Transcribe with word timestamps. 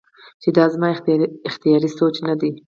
چې 0.41 0.49
دا 0.57 0.65
زما 0.73 0.87
اختياري 1.51 1.89
سوچ 1.99 2.15
نۀ 2.25 2.33
دے 2.39 2.49